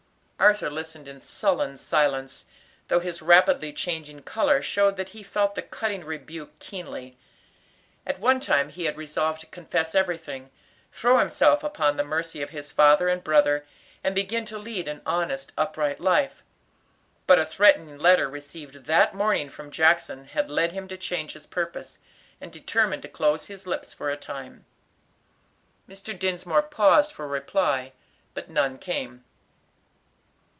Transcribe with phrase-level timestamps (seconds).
[0.41, 2.45] Arthur listened in sullen silence,
[2.87, 7.15] though his rapidly changing color showed that he felt the cutting rebuke keenly.
[8.07, 10.49] At one time he had resolved to confess everything,
[10.91, 13.67] throw himself upon the mercy of his father and brother,
[14.03, 16.41] and begin to lead an honest, upright life;
[17.27, 21.45] but a threatening letter received that morning from Jackson had led him to change his
[21.45, 21.99] purpose,
[22.41, 24.65] and determine to close his lips for a time.
[25.87, 26.17] Mr.
[26.17, 27.91] Dinsmore paused for a reply,
[28.33, 29.23] but none came.